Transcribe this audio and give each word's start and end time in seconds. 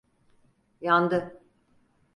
Yandı. 0.81 1.41